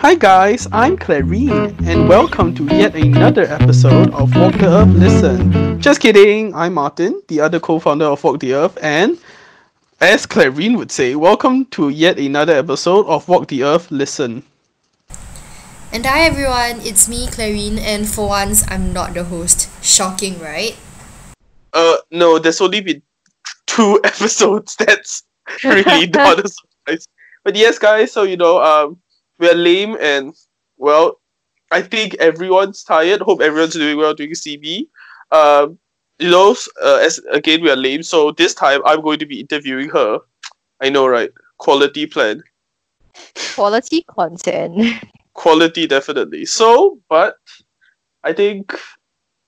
[0.00, 5.78] Hi guys, I'm Clarine, and welcome to yet another episode of Walk the Earth Listen.
[5.78, 9.18] Just kidding, I'm Martin, the other co-founder of Walk the Earth, and
[10.00, 14.42] as Clarine would say, welcome to yet another episode of Walk the Earth Listen.
[15.92, 19.68] And hi everyone, it's me, Clarine, and for once, I'm not the host.
[19.84, 20.78] Shocking, right?
[21.74, 23.02] Uh, no, there's only been
[23.66, 24.76] two episodes.
[24.76, 25.24] That's
[25.62, 27.06] really not a surprise.
[27.44, 28.96] But yes, guys, so you know, um,
[29.40, 30.34] we're lame and
[30.76, 31.20] well,
[31.70, 33.20] I think everyone's tired.
[33.20, 34.86] Hope everyone's doing well during CB.
[35.32, 35.78] Um,
[36.18, 39.40] you know, uh, as again we are lame, so this time I'm going to be
[39.40, 40.18] interviewing her.
[40.80, 41.30] I know, right?
[41.58, 42.42] Quality plan.
[43.54, 45.02] Quality content.
[45.34, 46.44] Quality definitely.
[46.46, 47.36] So, but
[48.24, 48.78] I think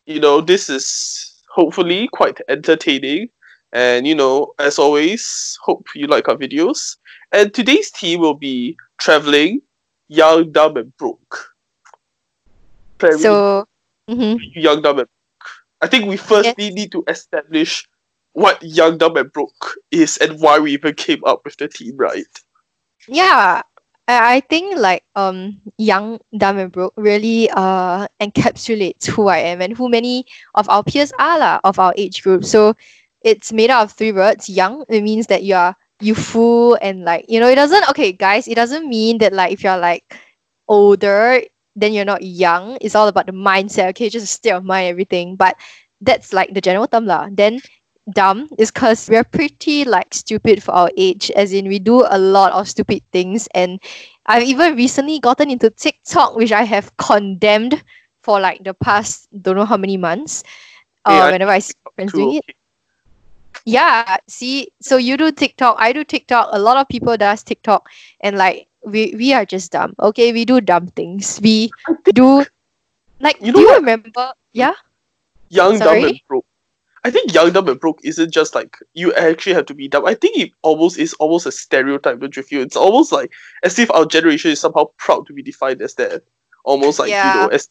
[0.07, 3.29] you know this is hopefully quite entertaining.
[3.73, 6.97] And you know, as always, hope you like our videos.
[7.33, 9.61] And today's theme will be traveling,
[10.13, 11.55] young, dumb, and broke.
[13.19, 13.67] So,
[14.09, 14.39] mhm.
[14.55, 15.49] young, dumb, and broke.
[15.81, 17.87] I think we firstly need to establish
[18.33, 21.97] what young, dumb, and broke is and why we even came up with the team,
[21.97, 22.27] right?
[23.09, 23.63] yeah,
[24.09, 29.61] I, I think like um young, dumb and broke really uh encapsulates who I am
[29.61, 32.45] and who many of our peers are lah, of our age group.
[32.45, 32.77] So
[33.23, 34.49] it's made out of three words.
[34.49, 38.49] Young, it means that you are youthful and like you know it doesn't okay guys
[38.49, 40.19] it doesn't mean that like if you're like
[40.69, 41.41] older
[41.77, 42.79] then you're not young.
[42.81, 44.09] It's all about the mindset okay?
[44.09, 45.37] Just a state of mind everything.
[45.37, 45.57] But
[46.01, 47.29] that's like the general term lah.
[47.31, 47.61] Then
[48.15, 52.19] dumb is because we're pretty like stupid for our age as in we do a
[52.19, 53.49] lot of stupid things.
[53.55, 53.81] And
[54.27, 57.83] i've even recently gotten into tiktok which i have condemned
[58.23, 60.45] for like the past don't know how many months
[61.07, 62.45] Hey, uh, I whenever i see friends doing it
[63.65, 67.89] yeah see so you do tiktok i do tiktok a lot of people does tiktok
[68.21, 71.71] and like we we are just dumb okay we do dumb things we
[72.15, 72.45] do
[73.21, 73.77] like You know do you what?
[73.81, 74.75] remember yeah
[75.49, 76.47] young, dumb, and broke.
[77.05, 80.07] I think young, dumb, and broke isn't just like you actually have to be dumb.
[80.07, 82.63] I think it almost is almost a stereotype, don't you feel?
[82.63, 86.23] It's almost like as if our generation is somehow proud to be defined as that.
[86.65, 87.69] Almost like you know, as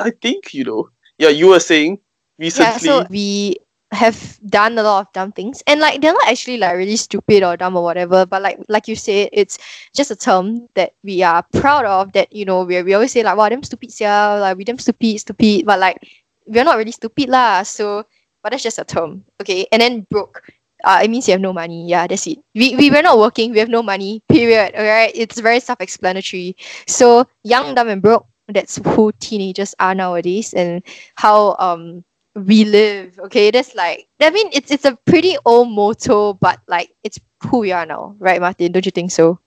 [0.00, 0.88] I think you know.
[1.18, 2.00] Yeah, you were saying
[2.38, 3.56] recently yeah so we
[3.94, 5.62] have done a lot of dumb things.
[5.66, 8.88] And like they're not actually like really stupid or dumb or whatever but like like
[8.88, 9.58] you said it's
[9.94, 13.22] just a term that we are proud of that you know we we always say
[13.22, 15.98] like wow them stupid yeah like we them stupid stupid but like
[16.46, 18.04] we're not really stupid lah so
[18.42, 19.66] but that's just a term okay?
[19.72, 20.42] And then broke
[20.84, 22.38] uh, it means you have no money yeah that's it.
[22.54, 25.12] We, we we're not working we have no money period alright?
[25.14, 26.56] It's very self-explanatory.
[26.86, 30.82] So young dumb and broke that's who teenagers are nowadays and
[31.14, 32.04] how um
[32.34, 36.90] we live okay that's like i mean it's it's a pretty old motto but like
[37.04, 39.38] it's who we are now right martin don't you think so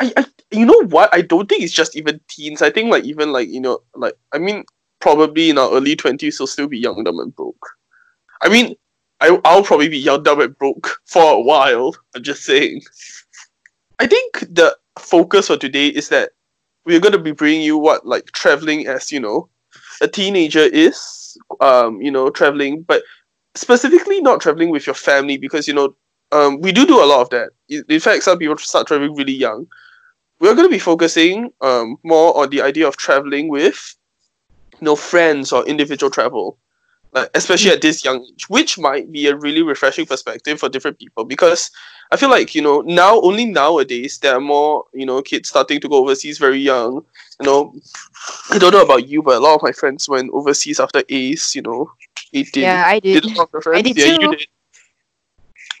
[0.00, 1.12] I, I you know what?
[1.12, 2.62] I don't think it's just even teens.
[2.62, 4.64] I think like even like you know like I mean
[4.98, 7.66] probably in our early twenties we'll still be young, dumb, and broke.
[8.42, 8.74] I mean,
[9.20, 11.94] I I'll probably be young, dumb, and broke for a while.
[12.14, 12.82] I'm just saying.
[13.98, 16.30] I think the focus for today is that
[16.86, 19.48] we're gonna be bringing you what like traveling as you know
[20.00, 21.29] a teenager is.
[21.60, 23.02] Um, you know, traveling, but
[23.54, 25.94] specifically not traveling with your family because you know
[26.32, 27.50] um, we do do a lot of that.
[27.88, 29.66] In fact, some people start traveling really young.
[30.40, 33.96] We're going to be focusing um, more on the idea of traveling with,
[34.80, 36.58] you know, friends or individual travel,
[37.12, 40.98] like especially at this young age, which might be a really refreshing perspective for different
[40.98, 41.24] people.
[41.24, 41.70] Because
[42.12, 45.80] I feel like you know now only nowadays there are more you know kids starting
[45.80, 47.04] to go overseas very young.
[47.40, 47.74] You know,
[48.50, 51.54] I don't know about you, but a lot of my friends went overseas after Ace.
[51.54, 51.90] You know,
[52.34, 52.62] eighteen.
[52.62, 53.82] yeah i did Did a lot of your friends?
[53.82, 54.28] did yeah, you too.
[54.28, 54.46] did.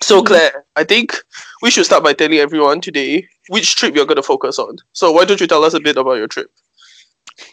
[0.02, 0.26] So Mhm.
[0.26, 1.14] Claire, I think
[1.62, 4.76] we should start by telling everyone today which trip you're going to focus on.
[4.92, 6.50] So why don't you tell us a bit about your trip?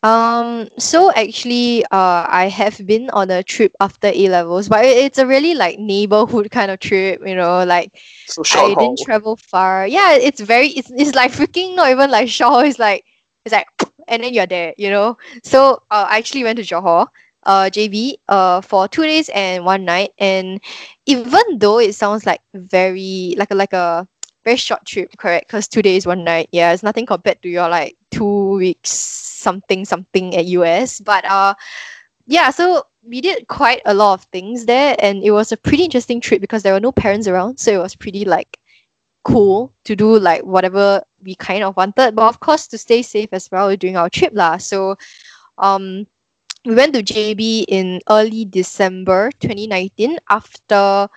[0.03, 4.97] Um, so actually, uh, I have been on a trip after A levels, but it-
[4.97, 7.91] it's a really like neighborhood kind of trip, you know, like
[8.25, 8.75] So I haul.
[8.75, 9.87] didn't travel far.
[9.87, 12.67] Yeah, it's very it's, it's like freaking not even like Johor.
[12.67, 13.03] It's like
[13.45, 13.67] it's like
[14.07, 15.17] and then you're there, you know.
[15.43, 17.07] So uh, I actually went to Johor,
[17.45, 20.11] uh, JB, uh, for two days and one night.
[20.17, 20.61] And
[21.05, 24.07] even though it sounds like very like a like a
[24.43, 25.47] very short trip, correct?
[25.47, 29.85] Because two days, one night, yeah, it's nothing compared to your like two weeks something
[29.85, 30.99] something at US.
[30.99, 31.55] But uh,
[32.27, 35.83] yeah, so we did quite a lot of things there, and it was a pretty
[35.83, 38.59] interesting trip because there were no parents around, so it was pretty like
[39.23, 43.29] cool to do like whatever we kind of wanted, but of course to stay safe
[43.31, 44.57] as well during our trip lah.
[44.57, 44.97] So,
[45.57, 46.07] um,
[46.65, 51.07] we went to JB in early December 2019 after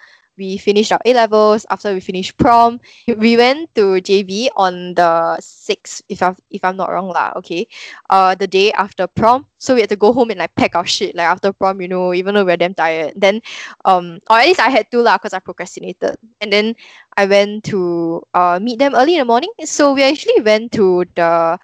[0.41, 1.69] we finished our A levels.
[1.69, 6.81] After we finished prom, we went to JB on the sixth, if I'm if I'm
[6.81, 7.37] not wrong lah.
[7.45, 7.69] Okay,
[8.09, 10.89] uh, the day after prom, so we had to go home and like pack our
[10.89, 13.13] shit like after prom, you know, even though we are damn tired.
[13.21, 13.45] Then,
[13.85, 16.17] um, or at least I had to lah, cause I procrastinated.
[16.41, 16.75] And then
[17.21, 19.53] I went to uh meet them early in the morning.
[19.69, 21.61] So we actually went to the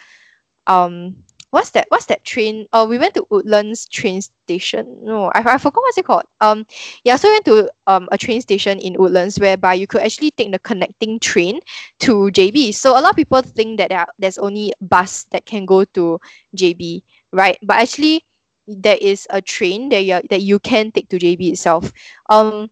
[0.69, 4.99] um what's that what's that train uh we went to woodlands train station.
[5.03, 6.25] No I, I forgot what's it called.
[6.41, 6.67] Um
[7.05, 10.31] yeah so we went to um a train station in woodlands whereby you could actually
[10.33, 11.61] take the connecting train
[12.01, 15.47] to j_b so a lot of people think that there are, there's only bus that
[15.47, 16.21] can go to
[16.55, 17.03] j_b
[17.33, 17.59] right?
[17.63, 18.25] But actually
[18.67, 21.93] there is a train that you that you can take to j_b itself.
[22.29, 22.71] Um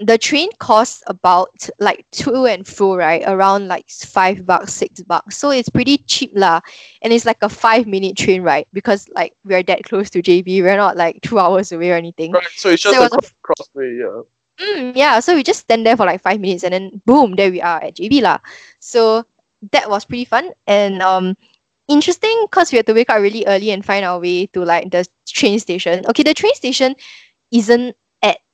[0.00, 3.22] the train costs about like two and fro, right?
[3.26, 5.36] Around like five bucks, six bucks.
[5.36, 6.60] So it's pretty cheap lah.
[7.02, 10.62] And it's like a five minute train ride because like we're that close to JB.
[10.62, 12.32] We're not like two hours away or anything.
[12.32, 14.22] Right, so it's just So a it cro- crossway, yeah.
[14.58, 17.50] Mm, yeah, so we just stand there for like five minutes and then boom, there
[17.50, 18.38] we are at JB lah.
[18.80, 19.26] So
[19.72, 21.36] that was pretty fun and um
[21.88, 24.90] interesting because we had to wake up really early and find our way to like
[24.90, 26.04] the train station.
[26.08, 26.94] Okay, the train station
[27.52, 27.96] isn't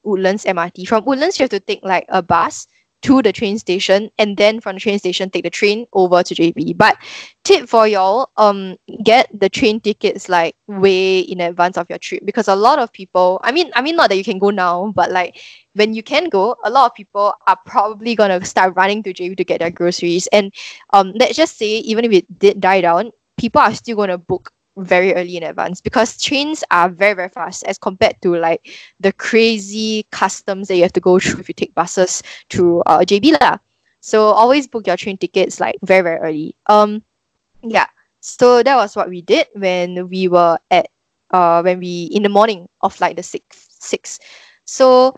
[0.06, 0.86] Woodlands MRT.
[0.86, 2.66] From Woodlands, you have to take like a bus
[3.02, 6.34] to the train station and then from the train station take the train over to
[6.34, 6.74] JB.
[6.74, 6.96] But
[7.44, 12.24] tip for y'all, um get the train tickets like way in advance of your trip
[12.24, 14.92] because a lot of people I mean I mean not that you can go now,
[14.96, 15.40] but like
[15.74, 19.36] when you can go, a lot of people are probably gonna start running to JB
[19.36, 20.26] to get their groceries.
[20.32, 20.52] And
[20.92, 24.50] um let's just say even if it did die down, people are still gonna book
[24.76, 28.68] very early in advance because trains are very very fast as compared to like
[29.00, 33.00] the crazy customs that you have to go through if you take buses to uh,
[33.00, 33.58] JB lah.
[34.00, 36.56] So always book your train tickets like very very early.
[36.66, 37.02] Um,
[37.62, 37.86] yeah.
[38.20, 40.88] So that was what we did when we were at
[41.30, 44.18] uh when we in the morning of like the sixth six.
[44.64, 45.16] So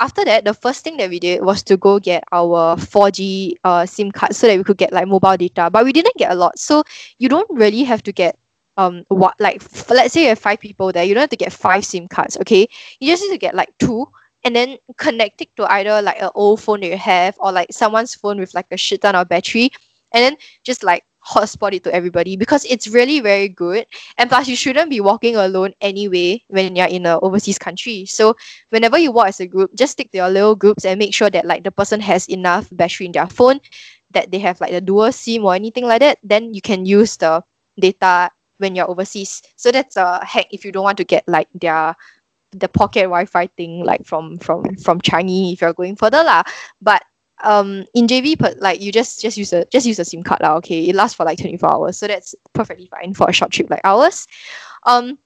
[0.00, 3.86] after that, the first thing that we did was to go get our 4G uh
[3.86, 5.70] SIM card so that we could get like mobile data.
[5.70, 6.58] But we didn't get a lot.
[6.58, 6.82] So
[7.18, 8.38] you don't really have to get
[8.76, 11.36] um what like f- let's say you have five people there, you don't have to
[11.36, 12.68] get five SIM cards, okay?
[13.00, 14.06] You just need to get like two
[14.44, 17.72] and then connect it to either like an old phone that you have or like
[17.72, 19.70] someone's phone with like a shit ton of battery
[20.12, 23.84] and then just like hotspot it to everybody because it's really very good
[24.16, 28.36] and plus you shouldn't be walking alone anyway when you're in an overseas country so
[28.70, 31.28] whenever you walk as a group just stick to your little groups and make sure
[31.28, 33.58] that like the person has enough battery in their phone
[34.12, 37.16] that they have like the dual sim or anything like that then you can use
[37.16, 37.42] the
[37.80, 39.42] data when you're overseas.
[39.56, 41.94] So that's a hack if you don't want to get like their
[42.52, 46.42] the pocket wi-fi thing like from from from changi if you're going further lah.
[46.80, 47.02] But
[47.44, 50.40] um in JB but like you just just use a just use a SIM card
[50.40, 50.88] lah okay?
[50.88, 51.98] It lasts for like 24 hours.
[51.98, 54.26] So that's perfectly fine for a short trip like ours
[54.84, 55.18] um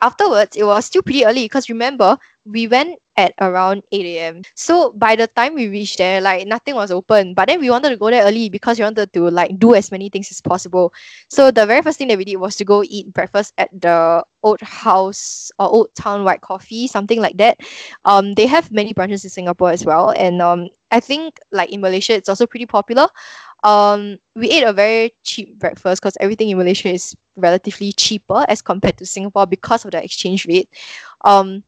[0.00, 4.42] afterwards it was still pretty early because remember we went at around 8 a.m.
[4.54, 7.34] So by the time we reached there, like nothing was open.
[7.34, 9.90] But then we wanted to go there early because we wanted to like do as
[9.90, 10.94] many things as possible.
[11.28, 14.24] So the very first thing that we did was to go eat breakfast at the
[14.42, 17.58] Old House or Old Town White Coffee, something like that.
[18.04, 21.80] Um, they have many branches in Singapore as well, and um, I think like in
[21.80, 23.08] Malaysia it's also pretty popular.
[23.64, 28.62] Um, we ate a very cheap breakfast because everything in Malaysia is relatively cheaper as
[28.62, 30.68] compared to Singapore because of the exchange rate.
[31.24, 31.64] Um,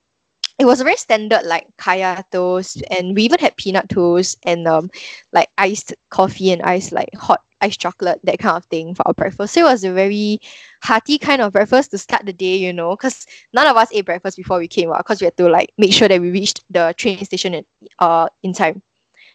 [0.58, 4.66] it was a very standard like kaya toast and we even had peanut toast and
[4.68, 4.90] um
[5.32, 9.14] like iced coffee and iced like hot iced chocolate that kind of thing for our
[9.14, 10.40] breakfast so it was a very
[10.82, 14.04] hearty kind of breakfast to start the day you know because none of us ate
[14.04, 16.62] breakfast before we came out because we had to like make sure that we reached
[16.70, 17.64] the train station in,
[17.98, 18.82] uh in time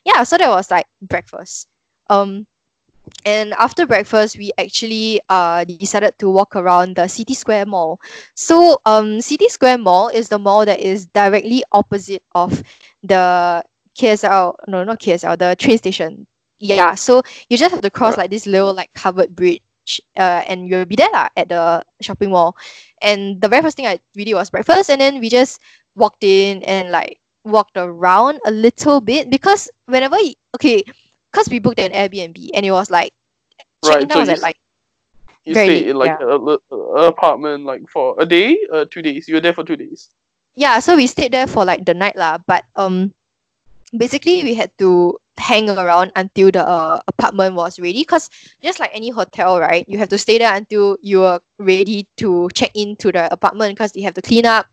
[0.05, 1.69] yeah so that was like breakfast.
[2.09, 2.47] Um
[3.25, 8.01] and after breakfast we actually uh decided to walk around the city square mall.
[8.35, 12.63] So um city square mall is the mall that is directly opposite of
[13.03, 13.63] the
[13.97, 16.27] ksl no not ksl the train station.
[16.57, 19.61] Yeah so you just have to cross like this little like covered bridge
[20.17, 22.57] uh, and you'll be there at the shopping mall.
[23.01, 25.61] And the very first thing i really was breakfast and then we just
[25.95, 30.83] walked in and like walked around a little bit because whenever you, okay
[31.31, 33.13] because we booked an Airbnb and it was like
[33.85, 34.57] Right, so out you like
[35.45, 36.25] You Very stay in like yeah.
[36.25, 36.37] a,
[36.73, 39.27] a apartment like for a day, uh, two days.
[39.27, 40.09] You were there for two days.
[40.55, 43.13] yeah so we stayed there for like the night lah but um
[43.97, 48.29] basically we had to hang around until the uh, apartment was ready because
[48.61, 52.49] just like any hotel right you have to stay there until you are ready to
[52.53, 54.65] check into the apartment because you have to clean up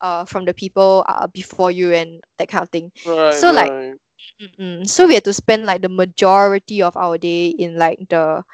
[0.00, 3.30] uh, from the people uh, before you and that kind of thing Right.
[3.30, 3.98] So, like, right.
[4.40, 4.86] Mm-mm.
[4.86, 8.44] So we had to spend like the majority of our day in like the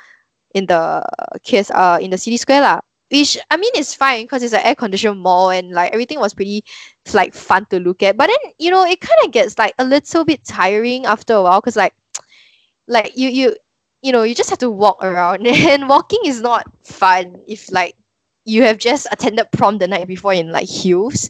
[0.54, 1.04] in the
[1.42, 2.80] case uh in the city square lah.
[3.10, 6.34] which I mean it's fine because it's an air conditioned mall and like everything was
[6.34, 6.64] pretty
[7.14, 8.16] like fun to look at.
[8.16, 11.42] But then you know it kind of gets like a little bit tiring after a
[11.42, 11.94] while because like
[12.86, 13.56] like you you
[14.02, 17.96] you know you just have to walk around and walking is not fun if like
[18.44, 21.28] you have just attended prom the night before in like heels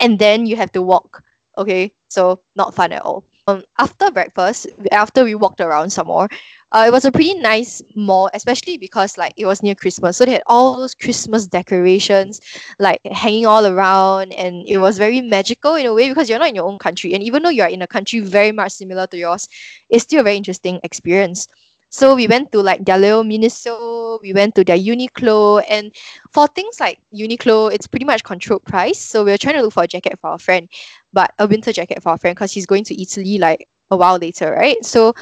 [0.00, 1.22] and then you have to walk
[1.58, 1.94] okay?
[2.08, 3.24] So not fun at all.
[3.46, 6.28] Um after breakfast after we walked around some more
[6.72, 10.16] uh, it was a pretty nice mall especially because like it was near christmas.
[10.16, 12.40] So they had all those christmas decorations
[12.78, 16.48] like hanging all around and it was very magical in a way because you're not
[16.50, 17.14] in your own country.
[17.14, 19.48] And even though you're in a country very much similar to yours
[19.88, 21.46] it's still a very interesting experience
[21.92, 25.94] so we went to like their little Miniso, we went to their Uniqlo, and
[26.32, 28.98] for things like Uniqlo, it's pretty much controlled price.
[28.98, 30.68] So we were trying to look for a jacket for our friend,
[31.12, 34.18] but a winter jacket for our friend because he's going to Italy like a while
[34.18, 34.84] later, right?
[34.84, 35.14] So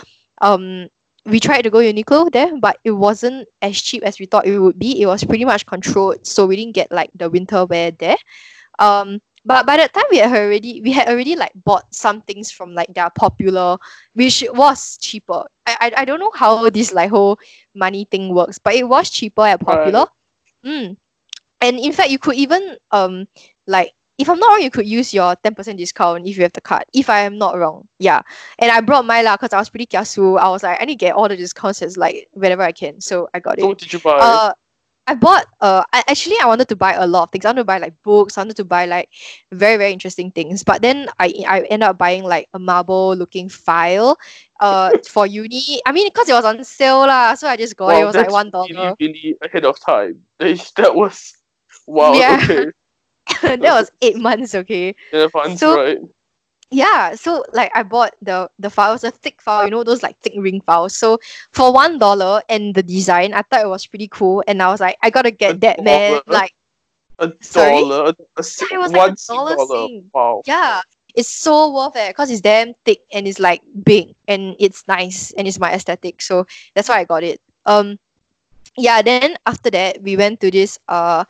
[0.42, 0.88] um
[1.26, 4.58] we tried to go Uniqlo there, but it wasn't as cheap as we thought it
[4.58, 5.02] would be.
[5.02, 8.16] It was pretty much controlled, so we didn't get like the winter wear there.
[8.78, 12.50] Um, but by that time we had already we had already like bought some things
[12.50, 13.78] from like their popular,
[14.14, 15.44] which was cheaper.
[15.66, 17.38] I I, I don't know how this like whole
[17.74, 20.06] money thing works, but it was cheaper at popular.
[20.64, 20.96] Mm.
[21.60, 23.26] And in fact, you could even um
[23.66, 26.60] like if I'm not wrong, you could use your 10% discount if you have the
[26.60, 26.84] card.
[26.92, 27.88] If I am not wrong.
[27.98, 28.20] Yeah.
[28.58, 30.38] And I brought my lah because I was pretty kiasu.
[30.38, 33.00] I was like, I need to get all the discounts as like whenever I can.
[33.00, 33.64] So I got it.
[33.64, 34.18] What did you buy?
[34.20, 34.52] Uh,
[35.06, 37.44] I bought uh I actually I wanted to buy a lot of things.
[37.44, 39.10] I wanted to buy like books, I wanted to buy like
[39.50, 40.62] very, very interesting things.
[40.62, 44.18] But then I I ended up buying like a marble looking file
[44.60, 45.80] uh for uni.
[45.86, 48.02] I mean because it was on sale lah, so I just got it.
[48.02, 48.94] It was like one dollar.
[49.00, 50.22] Really ahead of time.
[50.38, 51.34] That was
[51.86, 52.14] wow.
[52.14, 52.38] Yeah.
[52.44, 52.70] Okay.
[53.42, 54.94] that was eight months, okay.
[55.12, 55.98] In advance, So- right?
[56.70, 59.82] Yeah, so like I bought the the file, it was a thick file, you know,
[59.84, 60.94] those like thick ring files.
[60.96, 61.18] So
[61.52, 64.42] for one dollar and the design, I thought it was pretty cool.
[64.46, 66.20] And I was like, I gotta A get that man.
[66.26, 66.54] Like,
[67.18, 67.74] A Sorry?
[67.74, 68.10] dollar.
[68.10, 69.88] A, a, it was like a dollar dollar.
[69.88, 70.10] Sing.
[70.12, 70.42] Wow.
[70.46, 70.82] yeah,
[71.14, 75.32] it's so worth it because it's damn thick and it's like big and it's nice
[75.32, 76.22] and it's my aesthetic.
[76.22, 77.40] So that's why I got it.
[77.66, 77.98] Um
[78.78, 81.24] yeah, then after that we went to this uh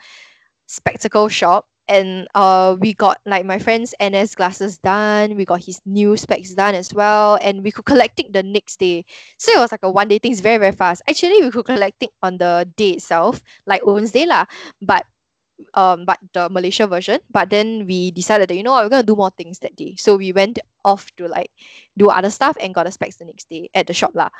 [0.67, 5.83] spectacle shop and uh we got like my friend's NS glasses done, we got his
[5.85, 9.05] new specs done as well, and we could collect it the next day.
[9.39, 11.03] So it was like a one day thing, it's very, very fast.
[11.11, 14.47] Actually we could collect it on the day itself, like Owens Day lah.
[14.81, 15.05] But
[15.75, 17.19] um but the Malaysia version.
[17.29, 19.97] But then we decided that you know what, we're gonna do more things that day.
[19.97, 21.51] So we went off to like
[21.99, 24.31] do other stuff and got the specs the next day at the shop lah.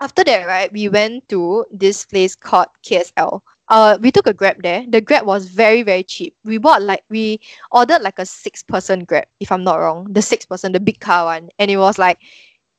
[0.00, 3.42] After that, right, we went to this place called KSL.
[3.68, 4.84] Uh, we took a grab there.
[4.88, 6.36] The grab was very very cheap.
[6.44, 10.12] We bought like we ordered like a six person grab, if I'm not wrong.
[10.12, 12.18] The six person, the big car one, and it was like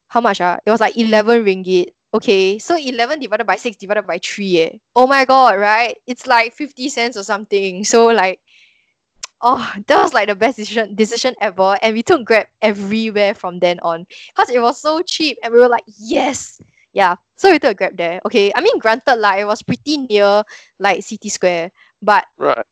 [0.08, 0.41] how much?
[0.41, 1.93] Ah, it was like eleven ringgit.
[2.13, 4.60] Okay, so eleven divided by six divided by three.
[4.60, 4.77] Eh.
[4.96, 5.98] Oh my god, right?
[6.08, 7.84] It's like fifty cents or something.
[7.84, 8.41] So like
[9.41, 11.77] Oh, that was like the best decision decision ever.
[11.81, 14.05] And we took Grab everywhere from then on.
[14.27, 16.60] Because it was so cheap and we were like, yes.
[16.91, 17.15] Yeah.
[17.39, 18.19] So we took a Grab there.
[18.25, 18.51] Okay.
[18.53, 20.43] I mean granted like it was pretty near
[20.77, 21.72] like City Square.
[22.01, 22.65] But Right.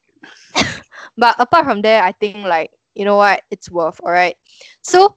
[1.17, 4.35] but apart from there, I think like, you know what, it's worth, alright.
[4.81, 5.15] So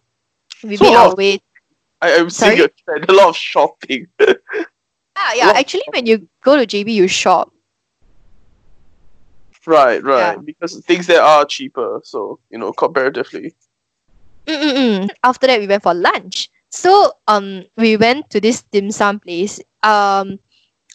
[0.63, 1.41] we So made our way.
[2.01, 4.07] I, I'm seeing a trend, a lot of shopping.
[5.17, 5.59] Ah, yeah, yeah.
[5.59, 7.53] Actually when you go to JB you shop.
[9.67, 10.37] right, right.
[10.37, 10.43] Yeah.
[10.43, 13.55] Because things there are cheaper, so you know, comparatively.
[14.47, 15.11] Mm-mm-mm.
[15.23, 16.51] After that, we went for lunch.
[16.71, 19.61] So um, we went to this dim sum place.
[19.83, 20.39] Um,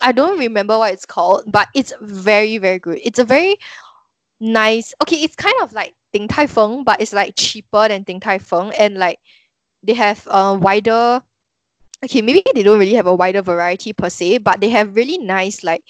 [0.02, 3.00] I don't remember what it's called, but it's very very good.
[3.04, 3.58] It's a very
[4.40, 4.94] nice.
[5.04, 8.40] Okay, it's kind of like Din Tai Fung, but it's like cheaper than Din Tai
[8.40, 9.20] Fung, and like
[9.84, 11.22] they have a wider.
[12.04, 15.18] Okay, maybe they don't really have a wider variety per se, but they have really
[15.18, 15.84] nice like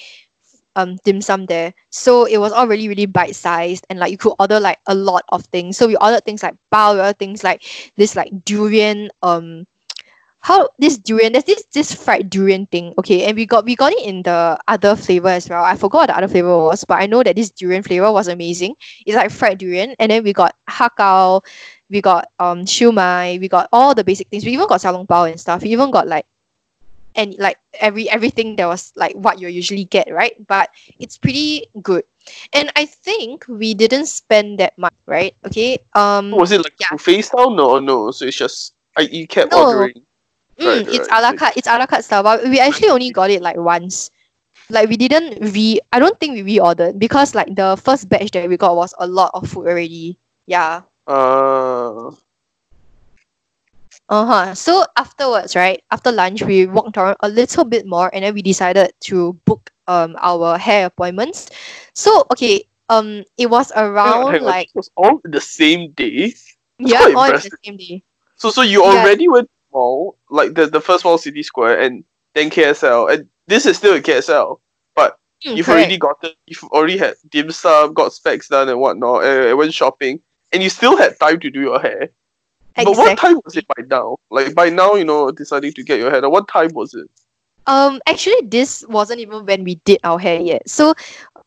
[0.75, 1.73] um dim sum there.
[1.89, 4.95] So it was all really really bite sized, and like you could order like a
[4.95, 5.77] lot of things.
[5.77, 7.63] So we ordered things like bao, we ordered things like
[7.97, 9.67] this like durian um
[10.45, 13.91] how this durian there's this this fried durian thing okay and we got we got
[13.91, 17.01] it in the other flavor as well i forgot what the other flavor was but
[17.01, 18.75] i know that this durian flavor was amazing
[19.05, 21.43] it's like fried durian and then we got hakao
[21.89, 25.29] we got um shumai we got all the basic things we even got xiaolong bao
[25.29, 26.27] and stuff we even got like
[27.15, 31.65] and like every everything that was like what you usually get right but it's pretty
[31.81, 32.03] good
[32.53, 36.89] and i think we didn't spend that much right okay um Was it like yeah.
[36.91, 37.49] buffet style?
[37.49, 38.11] No, no.
[38.11, 39.65] So it's just I you kept No.
[39.65, 40.04] ordering.
[40.59, 41.11] Mm, Right, it's right.
[41.11, 41.57] a la carte.
[41.57, 44.09] It's a la carte style, but we actually only got it like once.
[44.69, 45.79] Like we didn't re.
[45.91, 49.07] I don't think we reordered because like the first batch that we got was a
[49.07, 50.19] lot of food already.
[50.45, 50.83] Yeah.
[51.07, 52.11] Uh
[54.09, 54.53] Uh-huh.
[54.53, 55.81] So afterwards, right?
[55.91, 59.71] After lunch, we walked around a little bit more and then we decided to book
[59.87, 61.49] um our hair appointments.
[61.93, 66.33] So okay, um it was around on, like it was all the same day.
[66.79, 68.03] yeah, all in the same day.
[68.35, 69.07] So so you Yeah.
[69.07, 72.03] already went to mall, like the the first mall City Square and
[72.35, 73.07] then KSL.
[73.07, 74.61] And this is still in KSL.
[74.95, 75.69] But Mm, you've correct.
[75.69, 80.21] already gotten you've already had dim sum, got specs done and whatnot, and went shopping,
[80.53, 82.09] and you still had time to do your hair.
[82.81, 84.17] But what time was it by now?
[84.29, 86.31] Like by now, you know, deciding to get your hair done.
[86.31, 87.07] What time was it?
[87.67, 90.67] Um, actually, this wasn't even when we did our hair yet.
[90.69, 90.93] So,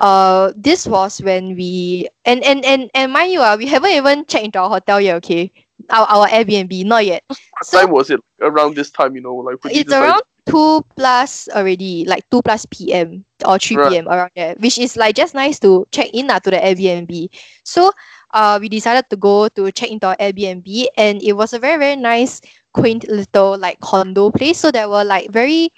[0.01, 4.27] uh, this was when we and and and and mind you, uh, we haven't even
[4.27, 5.17] checked into our hotel yet.
[5.17, 5.53] Okay,
[5.91, 7.25] our our Airbnb not yet.
[7.29, 8.21] What So- time was it?
[8.41, 13.25] Around this time, you know, like It's around two plus already, like two plus p.m.
[13.45, 13.89] or three Right.
[13.99, 14.09] p.m.
[14.09, 17.29] around there, which is like just nice to check in uh, to the Airbnb.
[17.65, 17.93] So,
[18.33, 21.79] uh, we decided to go to check into our Airbnb, and it was a very
[21.79, 22.41] very nice,
[22.73, 24.59] quaint little like condo place.
[24.59, 25.73] So there were like very,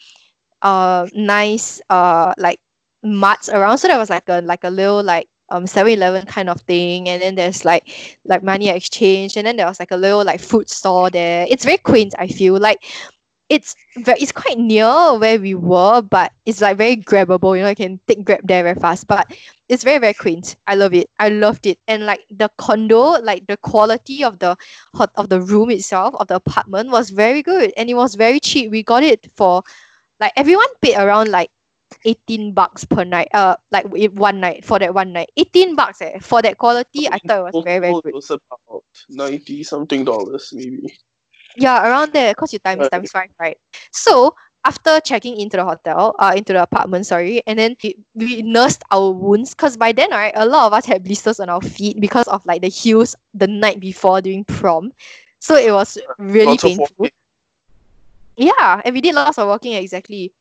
[0.62, 2.61] uh, nice uh like
[3.02, 3.78] mats around.
[3.78, 7.23] So there was like a like a little like um 7-Eleven kind of thing, and
[7.23, 10.69] then there's like like money exchange, and then there was like a little like food
[10.69, 11.47] store there.
[11.49, 12.14] It's very quaint.
[12.19, 12.85] I feel like
[13.49, 17.57] it's very it's quite near where we were, but it's like very grabbable.
[17.57, 19.09] You know, you can take grab there very fast.
[19.09, 19.37] But
[19.69, 20.57] it's very very quaint.
[20.69, 21.11] I love it.
[21.19, 24.57] I loved it, and like the condo, like the quality of the
[24.95, 28.38] hot of the room itself of the apartment was very good, and it was very
[28.38, 28.71] cheap.
[28.71, 29.62] We got it for
[30.21, 31.50] like everyone paid around like
[32.04, 35.30] 18 bucks per night uh like one night for that one night.
[35.37, 36.18] 18 bucks eh?
[36.20, 38.11] For that quality i thought it was very very good.
[38.11, 40.99] It was about ninety something dollars, maybe.
[41.56, 42.90] yeah around there because you times Right.
[42.90, 43.59] times five right?
[43.92, 48.42] So after checking into the hotel uh into the apartment sorry and then we, we
[48.42, 51.61] nursed our wounds because by then right a lot of us had blisters on our
[51.62, 54.92] feet because of like the heels the night before during prom.
[55.40, 57.09] So it was really Lots painful.
[58.37, 60.32] yeah and we did lots of walking exactly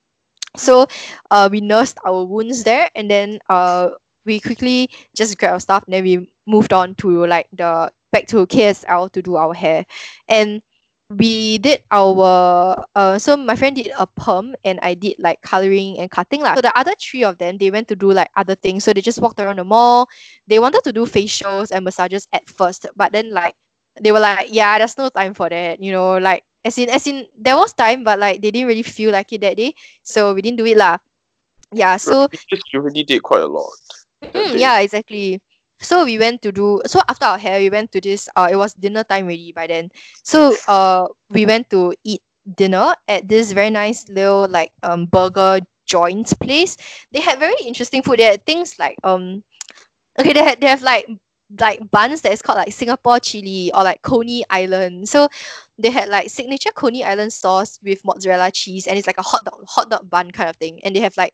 [0.55, 0.87] so
[1.31, 3.91] uh we nursed our wounds there and then uh
[4.25, 8.27] we quickly just grabbed our stuff and then we moved on to like the back
[8.27, 9.85] to KSL to do our hair
[10.27, 10.61] and
[11.09, 15.97] we did our uh so my friend did a perm and I did like coloring
[15.97, 16.55] and cutting lah.
[16.55, 18.83] So the other three of them they went to do like other things.
[18.83, 20.07] So they just walked around the mall.
[20.45, 23.55] They wanted to do facials and massages at first, but then like
[23.99, 27.07] they were like, yeah, there's no time for that, you know, like as in as
[27.07, 29.73] in there was time, but like they didn't really feel like it that day.
[30.03, 30.97] So we didn't do it lah.
[31.73, 33.73] Yeah, so Because you already did quite a lot.
[34.33, 35.41] Mm, yeah, exactly.
[35.79, 38.55] So we went to do so after our hair, we went to this uh it
[38.55, 39.91] was dinner time already by then.
[40.23, 42.21] So uh we went to eat
[42.55, 46.77] dinner at this very nice little like um burger joint place.
[47.11, 48.19] They had very interesting food.
[48.19, 49.43] They had things like um
[50.19, 51.07] okay, they had they have like
[51.57, 55.09] like buns that is called like Singapore chili or like Coney Island.
[55.09, 55.29] So
[55.77, 59.45] they had like signature Coney Island sauce with mozzarella cheese and it's like a hot
[59.45, 60.83] dog hot dog bun kind of thing.
[60.83, 61.33] And they have like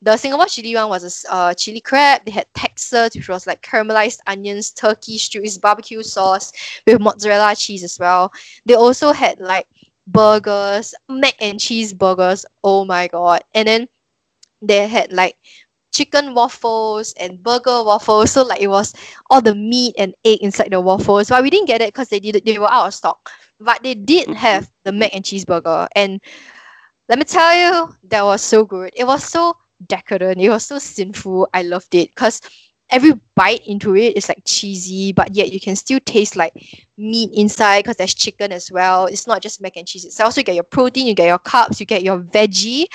[0.00, 2.24] the Singapore chili one was a uh, chili crab.
[2.24, 6.52] They had Texas, which was like caramelized onions, turkey stews, barbecue sauce
[6.86, 8.32] with mozzarella cheese as well.
[8.66, 9.68] They also had like
[10.08, 12.44] burgers, mac and cheese burgers.
[12.64, 13.44] Oh my god!
[13.54, 13.88] And then
[14.60, 15.36] they had like
[15.92, 18.32] chicken waffles and burger waffles.
[18.32, 18.94] So like it was
[19.30, 21.28] all the meat and egg inside the waffles.
[21.28, 23.30] But we didn't get it because they did they were out of stock.
[23.60, 26.20] But they did have the mac and cheeseburger and
[27.08, 28.92] let me tell you, that was so good.
[28.96, 30.40] It was so decadent.
[30.40, 31.48] It was so sinful.
[31.52, 32.40] I loved it because
[32.90, 36.54] every bite into it is like cheesy, but yet you can still taste like
[36.96, 39.06] meat inside because there's chicken as well.
[39.06, 40.34] It's not just mac and cheese itself.
[40.34, 42.86] So you get your protein, you get your carbs, you get your veggie,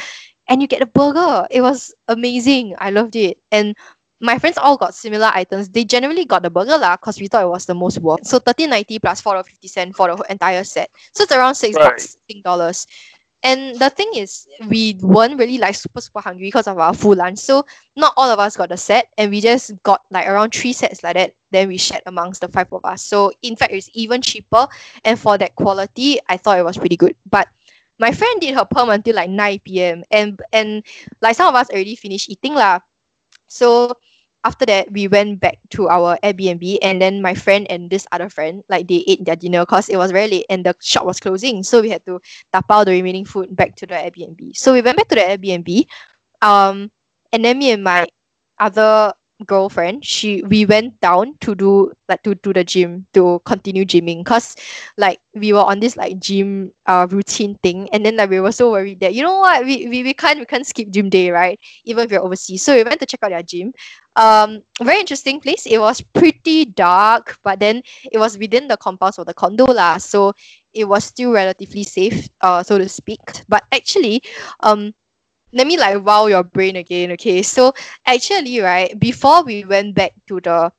[0.48, 1.48] and you get a burger.
[1.52, 2.76] It was amazing.
[2.78, 3.40] I loved it.
[3.52, 3.76] And
[4.20, 5.70] my friends all got similar items.
[5.70, 8.26] They generally got the burger lah because we thought it was the most worth.
[8.26, 10.90] So thirteen ninety plus four dollars fifty cent for the entire set.
[11.14, 11.80] So it's around six Right.
[11.80, 12.88] bucks dollars.
[13.44, 17.16] And the thing is, we weren't really like super super hungry because of our full
[17.16, 17.40] lunch.
[17.40, 20.74] So not all of us got the set, and we just got like around three
[20.74, 21.36] sets like that.
[21.52, 23.02] Then we shared amongst the five of us.
[23.04, 24.68] So in fact, it's even cheaper.
[25.06, 27.16] And for that quality, I thought it was pretty good.
[27.26, 27.48] But
[28.00, 30.04] my friend did her perm until like 9 p.m.
[30.12, 30.84] and and
[31.22, 32.80] like some of us already finished eating lah.
[33.48, 33.98] So
[34.44, 38.30] after that, we went back to our Airbnb, and then my friend and this other
[38.30, 41.20] friend, like they ate their dinner because it was very late and the shop was
[41.20, 41.64] closing.
[41.64, 42.22] So we had to
[42.54, 44.56] tapao the remaining food back to the Airbnb.
[44.56, 45.88] So we went back to the Airbnb,
[46.42, 46.92] um,
[47.34, 48.08] and then me and my
[48.60, 49.14] other
[49.46, 54.24] girlfriend, she we went down to do like to do the gym to continue gymming
[54.24, 54.56] because
[54.98, 58.52] like we were on this like gym uh routine thing, and then like we were
[58.52, 61.30] so worried that you know what we, we we can't we can't skip gym day
[61.32, 62.64] right even if you're overseas.
[62.64, 63.74] So we went to check out their gym.
[64.16, 65.66] Um, very interesting place.
[65.68, 69.98] It was pretty dark, but then it was within the compounds of the condo lah.
[69.98, 70.34] So
[70.74, 73.20] it was still relatively safe, uh, so to speak.
[73.48, 74.24] But actually,
[74.62, 74.94] um,
[75.54, 77.12] let me like wow your brain again.
[77.14, 77.74] Okay, so
[78.06, 80.72] actually, right before we went back to the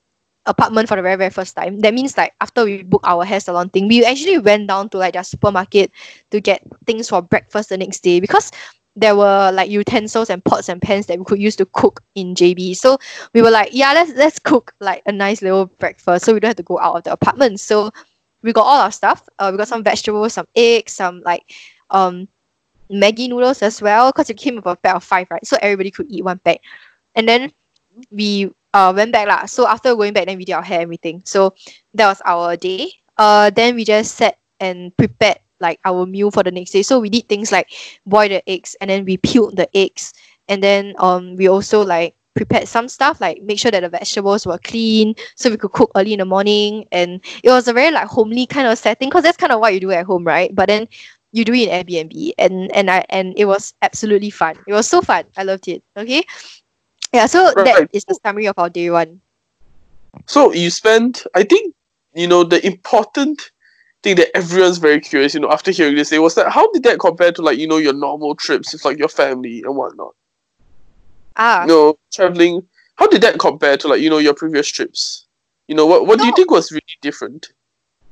[0.46, 3.40] apartment for the very very first time, that means like after we booked our hair
[3.40, 5.90] salon thing, we actually went down to like their supermarket
[6.30, 8.50] to get things for breakfast the next day because
[8.96, 12.34] there were like utensils and pots and pans that we could use to cook in
[12.34, 12.74] JB.
[12.74, 12.98] So
[13.32, 16.48] we were like, yeah, let's let's cook like a nice little breakfast so we don't
[16.50, 17.60] have to go out of the apartment.
[17.60, 17.90] So
[18.42, 19.22] we got all our stuff.
[19.38, 21.44] Uh, we got some vegetables, some eggs, some like
[21.90, 22.28] um
[22.90, 25.46] Maggi noodles as well because it came with a pack of five, right?
[25.46, 26.60] So everybody could eat one pack.
[27.14, 27.52] And then
[28.10, 29.46] we uh went back lah.
[29.46, 31.22] So after going back, then we did our hair everything.
[31.24, 31.54] So
[31.94, 32.92] that was our day.
[33.16, 36.82] Uh, then we just sat and prepared like our meal for the next day.
[36.82, 37.70] So we did things like
[38.06, 40.12] boil the eggs and then we peeled the eggs.
[40.48, 44.46] And then um we also like prepared some stuff like make sure that the vegetables
[44.46, 47.90] were clean so we could cook early in the morning and it was a very
[47.90, 50.54] like homely kind of setting because that's kind of what you do at home right
[50.54, 50.86] but then
[51.32, 54.88] you do it in Airbnb and and I and it was absolutely fun it was
[54.88, 56.24] so fun I loved it okay
[57.12, 57.88] yeah so that Right.
[57.92, 59.20] is the summary of our day one
[60.26, 61.74] So you spent, I think,
[62.14, 63.50] you know, the important
[64.02, 66.82] thing that everyone's very curious, you know, after hearing this, day was that how did
[66.84, 70.14] that compare to like, you know, your normal trips with like your family and whatnot?
[71.36, 72.66] ah You know, traveling.
[72.96, 75.26] How did that compare to like, you know, your previous trips?
[75.68, 77.48] You know, what what do you think was really different?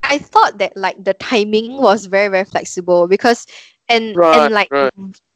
[0.07, 3.45] I thought that like the timing was very very flexible because
[3.89, 4.93] and Right, and like right.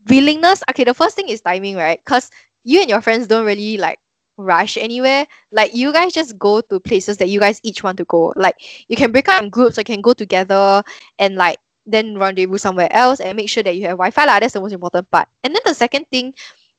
[0.09, 2.29] willingness okay the first thing is timing right because
[2.63, 3.99] you and your friends don't really like
[4.37, 8.05] rush anywhere like you guys just go to places that you guys each want to
[8.05, 8.55] go like
[8.87, 10.83] you can break up in groups or you can go together
[11.19, 14.39] and like then rendezvous somewhere else and make sure that you have Wi-Fi lah.
[14.39, 15.27] That's the most important part.
[15.43, 16.33] And then the second thing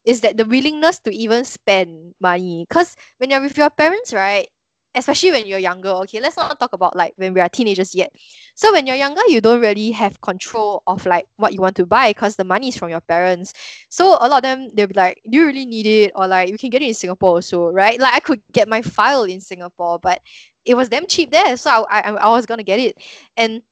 [0.05, 2.67] is that the willingness to even spend money.
[2.69, 4.49] Because when you're with your parents, right,
[4.95, 8.15] especially when you're younger, okay, let's not talk about like when we are teenagers yet.
[8.55, 11.87] So when you're younger, you don't really have control of like what you want to
[11.87, 13.53] buy because the money is from your parents.
[13.89, 16.51] So a lot of them they'll be like, "Do you really need it?" Or like,
[16.51, 19.41] "You can get it in Singapore also, right?" Like I could get my file in
[19.41, 20.21] Singapore, but
[20.65, 22.99] it was damn cheap there, so I I, I was gonna get it,
[23.37, 23.63] and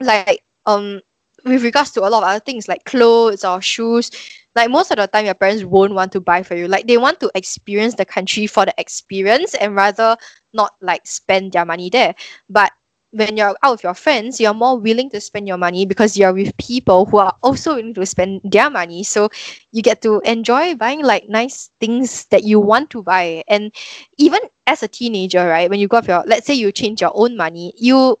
[0.00, 1.00] like um
[1.44, 4.10] with regards to a lot of other things like clothes or shoes
[4.56, 6.68] like most of the time your parents won't want to buy for you.
[6.68, 10.16] Like they want to experience the country for the experience and rather
[10.54, 12.14] not like spend their money there.
[12.48, 12.72] But
[13.12, 16.32] when you're out with your friends you're more willing to spend your money because you're
[16.34, 19.02] with people who are also willing to spend their money.
[19.04, 19.28] So
[19.72, 23.44] you get to enjoy buying like nice things that you want to buy.
[23.48, 23.72] And
[24.18, 27.12] even as a teenager right when you go with your let's say you change your
[27.14, 28.18] own money you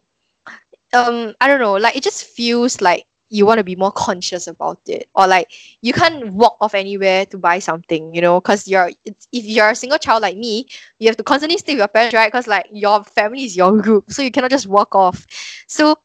[0.94, 4.46] um I don't know, like it just feels like you want to be more conscious
[4.46, 8.66] about it, or like you can't walk off anywhere to buy something, you know, because
[8.66, 10.66] you're if you're a single child like me,
[10.98, 12.32] you have to constantly stay with your parents, right?
[12.32, 15.26] Because like your family is your group, so you cannot just walk off.
[15.68, 15.98] So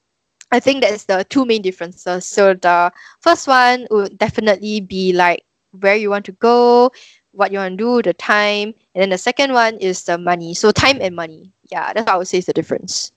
[0.52, 2.26] I think that's the two main differences.
[2.26, 2.92] So the
[3.22, 5.44] first one would definitely be like
[5.80, 6.92] where you want to go,
[7.32, 10.54] what you want to do, the time, and then the second one is the money.
[10.54, 11.54] So time and money.
[11.72, 13.14] Yeah, that's what I would say is the difference.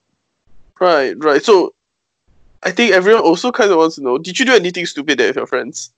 [0.81, 1.43] Right, right.
[1.43, 1.75] So
[2.65, 5.29] I think everyone also kind of wants to know, did you do anything stupid there
[5.29, 5.93] with your friends?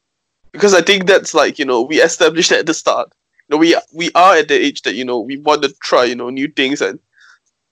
[0.52, 3.12] Because I think that's like, you know, we established at the start.
[3.48, 6.05] You know, we we are at the age that, you know, we want to try,
[6.05, 6.98] you know, new things and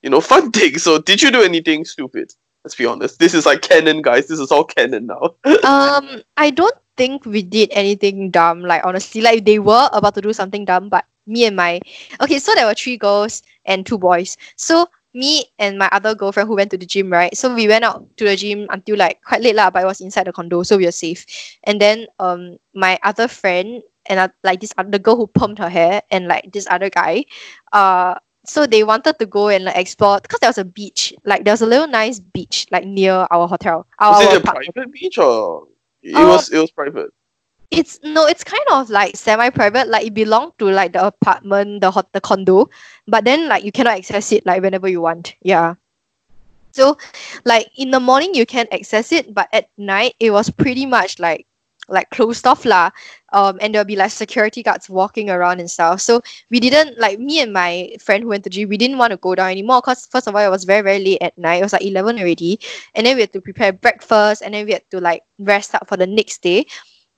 [0.05, 0.85] you know, fun things.
[0.85, 2.33] So did you do anything stupid?
[2.63, 3.19] Let's be honest.
[3.19, 4.29] This is like canon, guys.
[4.29, 5.35] This is all canon now.
[5.65, 8.61] um, I don't think we did anything dumb.
[8.63, 11.81] Like honestly, like they were about to do something dumb, but me and my
[12.21, 14.37] okay, so there were three girls and two boys.
[14.57, 17.37] So me and my other girlfriend who went to the gym, right?
[17.37, 20.01] So we went out to the gym until like quite late lah, but it was
[20.01, 21.25] inside the condo, so we were safe.
[21.65, 25.69] And then um my other friend and uh, like this other girl who permed her
[25.71, 27.25] hair and like this other guy,
[27.73, 28.15] uh
[28.47, 31.53] so they wanted to go and like explore because there was a beach, like there
[31.53, 33.87] was a little nice beach like near our hotel.
[33.99, 35.69] Our, Was it a private beach or
[36.03, 37.11] it Uh, was it was private?
[37.75, 39.89] It's no, it's kind of like semi-private.
[39.89, 42.71] Like it belonged to like the apartment, the hot, the condo,
[43.09, 45.35] but then like you cannot access it like whenever you want.
[45.43, 45.75] Yeah.
[46.73, 46.99] So,
[47.45, 51.19] like in the morning you can access it, but at night it was pretty much
[51.19, 51.47] like
[51.89, 52.91] like closed off lah.
[53.33, 56.01] Um, and there'll be like security guards walking around and stuff.
[56.01, 58.69] So we didn't like me and my friend who went to gym.
[58.69, 61.03] We didn't want to go down anymore because first of all it was very very
[61.03, 61.59] late at night.
[61.59, 62.61] It was like eleven already,
[62.95, 65.89] and then we had to prepare breakfast, and then we had to like rest up
[65.89, 66.67] for the next day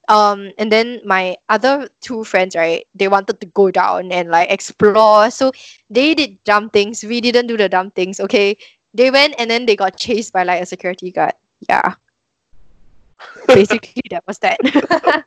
[0.08, 4.50] um and then my other two friends right they wanted to go down and like
[4.50, 5.30] explore.
[5.30, 5.52] So
[5.90, 7.02] they did dumb things.
[7.02, 8.56] We didn't do the dumb things okay?
[8.94, 11.34] They went and then they got chased by like a security guard.
[11.68, 11.94] Yeah.
[13.46, 14.58] Basically that was that.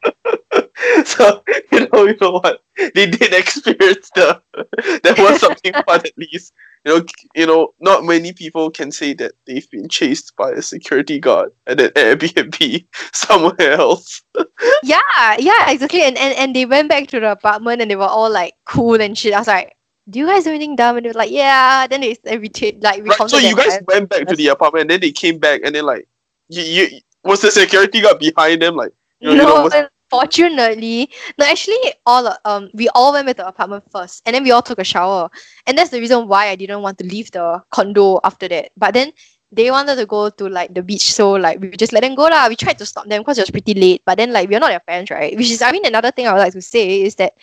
[1.06, 2.64] So you know, you know what?
[2.78, 4.42] They did experience the
[5.04, 6.54] there was something fun at least.
[6.86, 10.62] You know, you know, not many people can say that they've been chased by a
[10.62, 14.24] security guard at an Airbnb somewhere else.
[14.84, 16.04] yeah, yeah, exactly.
[16.04, 19.02] And, and and they went back to the apartment and they were all like cool
[19.02, 19.34] and shit.
[19.34, 19.76] I was like,
[20.10, 20.98] do you guys do anything dumb?
[20.98, 21.86] And they were like, yeah.
[21.88, 24.90] Then they, they reta- like Right, so you guys went back to the apartment and
[24.92, 26.08] then they came back and then like
[26.48, 31.46] you, you was the security guard behind them like you know, you know, unfortunately, no.
[31.46, 34.62] Actually, all um, we all went back to the apartment first, and then we all
[34.62, 35.30] took a shower,
[35.68, 38.72] and that's the reason why I didn't want to leave the condo after that.
[38.78, 39.14] But then
[39.52, 42.24] they wanted to go to like the beach, so like we just let them go
[42.24, 42.48] lah.
[42.48, 44.70] We tried to stop them because it was pretty late, but then like we're not
[44.70, 45.36] their fans, right?
[45.36, 47.34] Which is, I mean, another thing I would like to say is that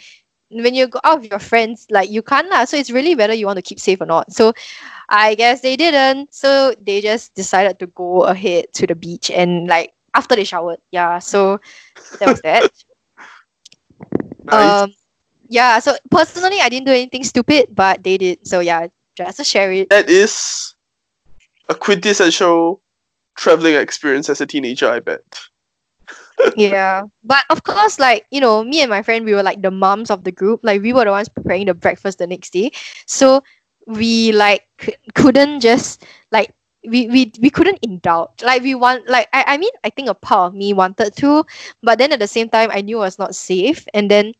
[0.51, 2.65] when you go out with your friends, like you can't lah.
[2.65, 4.33] So it's really whether you want to keep safe or not.
[4.33, 4.53] So
[5.09, 6.33] I guess they didn't.
[6.33, 10.81] So they just decided to go ahead to the beach and like after they showered.
[10.91, 11.19] Yeah.
[11.19, 11.61] So
[12.19, 12.73] that was that.
[14.45, 14.83] nice.
[14.83, 14.95] Um
[15.49, 18.47] yeah, so personally I didn't do anything stupid, but they did.
[18.47, 19.91] So yeah, just to share it.
[19.91, 20.75] that is
[21.69, 22.83] a quintessential
[23.37, 25.23] traveling experience as a teenager, I bet.
[26.57, 27.03] yeah.
[27.23, 30.11] But of course, like, you know, me and my friend, we were like the moms
[30.11, 30.61] of the group.
[30.63, 32.73] Like we were the ones preparing the breakfast the next day.
[33.07, 33.43] So
[33.87, 36.55] we like c- couldn't just like
[36.89, 38.43] we, we we couldn't indulge.
[38.43, 41.45] Like we want like I, I mean I think a part of me wanted to,
[41.83, 43.87] but then at the same time I knew I was not safe.
[43.95, 44.35] And then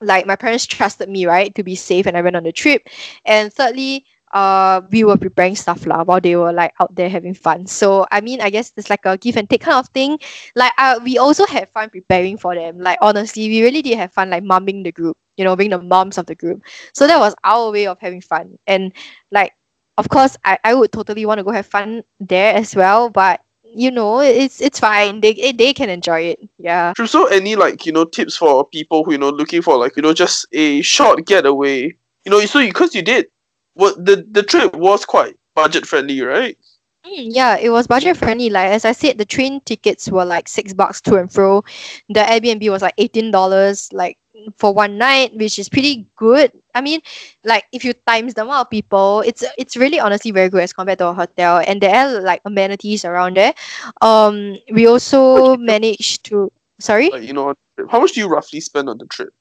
[0.00, 2.88] like my parents trusted me, right, to be safe and I went on the trip.
[3.24, 7.34] And thirdly, uh we were preparing stuff lah while they were like out there having
[7.34, 7.66] fun.
[7.66, 10.18] So I mean I guess it's like a give and take kind of thing.
[10.56, 12.78] Like uh, we also had fun preparing for them.
[12.78, 15.80] Like honestly, we really did have fun like mumming the group, you know, being the
[15.82, 16.62] moms of the group.
[16.94, 18.58] So that was our way of having fun.
[18.66, 18.92] And
[19.30, 19.52] like
[19.98, 23.40] of course I, I would totally want to go have fun there as well, but
[23.74, 25.20] you know, it's it's fine.
[25.20, 26.48] They they can enjoy it.
[26.58, 26.92] Yeah.
[26.96, 27.06] True.
[27.06, 30.02] So any like you know tips for people who you know looking for like you
[30.02, 31.94] know just a short getaway?
[32.24, 33.26] You know, so because you did,
[33.74, 36.56] what the the trip was quite budget friendly, right?
[37.04, 38.48] Mm, yeah, it was budget friendly.
[38.48, 41.64] Like as I said, the train tickets were like six bucks to and fro.
[42.08, 44.18] The Airbnb was like eighteen dollars, like
[44.56, 46.52] for one night, which is pretty good.
[46.74, 47.00] I mean,
[47.44, 50.72] like if you times the amount of people, it's it's really honestly very good as
[50.72, 51.62] compared to a hotel.
[51.66, 53.54] And there are like amenities around there.
[54.00, 56.52] Um, we also managed to.
[56.80, 57.10] Sorry.
[57.10, 57.54] Like you know,
[57.90, 59.32] how much do you roughly spend on the trip?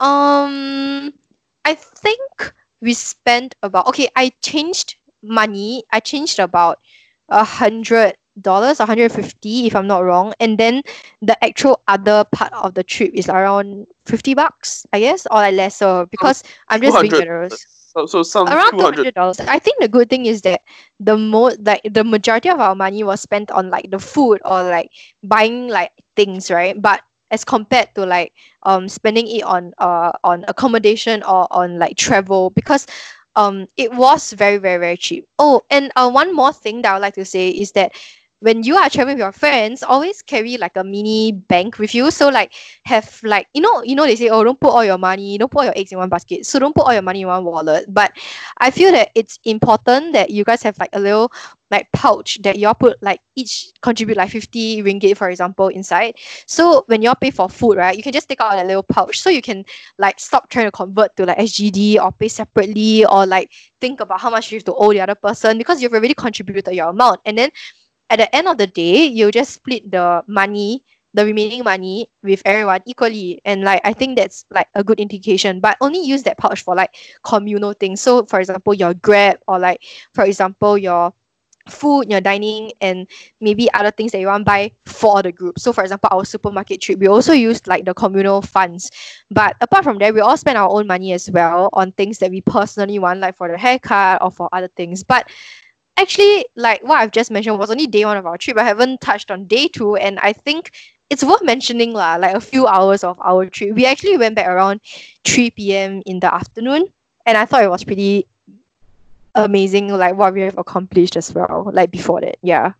[0.00, 1.12] Um,
[1.64, 4.08] I think we spent about okay.
[4.16, 5.84] I changed money.
[5.92, 6.80] I changed about
[7.28, 10.34] a hundred dollars, hundred fifty, if I'm not wrong.
[10.40, 10.82] And then
[11.20, 15.54] the actual other part of the trip is around fifty bucks, I guess, or like
[15.54, 17.66] lesser because I'm just being generous.
[17.94, 19.40] So so some Around two hundred dollars.
[19.40, 20.62] I think the good thing is that
[20.98, 24.62] the most like the majority of our money was spent on like the food or
[24.62, 24.90] like
[25.22, 26.80] buying like things, right?
[26.80, 31.96] But as compared to like um spending it on uh on accommodation or on like
[31.96, 32.86] travel because
[33.36, 35.26] um it was very very very cheap.
[35.38, 37.92] Oh, and uh, one more thing that I would like to say is that
[38.40, 42.10] when you are traveling with your friends, always carry like a mini bank with you.
[42.10, 42.52] So like
[42.84, 45.50] have like you know you know they say oh don't put all your money, don't
[45.50, 46.46] put all your eggs in one basket.
[46.46, 47.86] So don't put all your money in one wallet.
[47.92, 48.12] But
[48.58, 51.32] I feel that it's important that you guys have like a little
[51.70, 56.14] like pouch that y'all put like each contribute like 50 ringgit for example inside
[56.46, 59.20] so when y'all pay for food right you can just take out a little pouch
[59.20, 59.64] so you can
[59.98, 64.20] like stop trying to convert to like sgd or pay separately or like think about
[64.20, 67.20] how much you have to owe the other person because you've already contributed your amount
[67.26, 67.50] and then
[68.10, 72.42] at the end of the day you just split the money the remaining money with
[72.44, 76.38] everyone equally and like i think that's like a good indication but only use that
[76.38, 76.94] pouch for like
[77.24, 79.82] communal things so for example your grab or like
[80.14, 81.12] for example your
[81.68, 83.06] food, your dining, and
[83.40, 85.58] maybe other things that you want to buy for the group.
[85.58, 88.90] So, for example, our supermarket trip, we also used like the communal funds.
[89.30, 92.30] But apart from that, we all spend our own money as well on things that
[92.30, 95.04] we personally want, like for the haircut or for other things.
[95.04, 95.28] But
[96.00, 98.56] actually, like what I've just mentioned was only day one of our trip.
[98.56, 100.72] I haven't touched on day two, and I think
[101.10, 102.16] it's worth mentioning lah.
[102.16, 104.80] Like a few hours of our trip, we actually went back around
[105.24, 106.02] 3 p.m.
[106.06, 106.88] in the afternoon,
[107.26, 108.26] and I thought it was pretty
[109.34, 112.72] amazing like what we have accomplished as well like before that yeah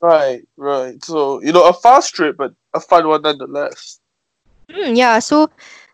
[0.00, 1.02] Right, right.
[1.04, 3.98] So you know, a fast trip, but a fun one nonetheless.
[4.70, 5.50] Mm, yeah so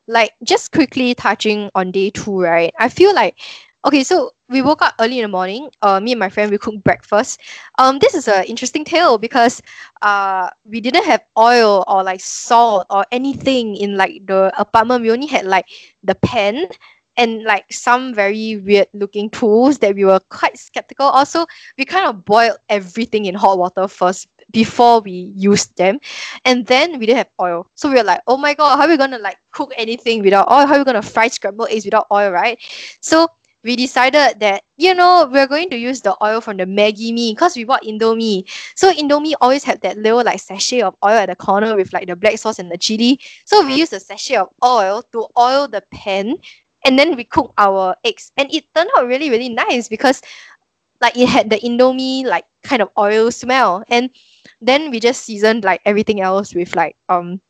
[0.08, 3.38] like just quickly touching on day two right i feel like
[3.84, 5.70] okay so we woke up early in the morning.
[5.82, 7.40] Uh me and my friend we cooked breakfast.
[7.78, 9.62] Um this is an interesting tale because
[10.02, 15.02] uh we didn't have oil or like salt or anything in like the apartment.
[15.02, 15.66] We only had like
[16.02, 16.68] the pan
[17.16, 21.46] and like some very weird looking tools that we were quite skeptical also
[21.78, 25.98] we kind of boiled everything in hot water first before we used them.
[26.44, 27.66] And then we didn't have oil.
[27.74, 30.50] So we were like oh my god how are we gonna like cook anything without
[30.50, 30.66] oil?
[30.66, 32.58] How are we gonna fry scrambled eggs without oil right?
[33.00, 33.28] So
[33.64, 37.32] we decided that you know we're going to use the oil from the Maggi Mee
[37.32, 38.44] because we bought Indomie.
[38.76, 42.06] So Indomie always had that little like sachet of oil at the corner with like
[42.06, 43.18] the black sauce and the chili.
[43.46, 46.36] So we used a sachet of oil to oil the pan,
[46.84, 50.22] and then we cook our eggs, and it turned out really really nice because
[51.00, 54.10] like it had the Indomie like kind of oil smell, and
[54.60, 57.40] then we just seasoned like everything else with like um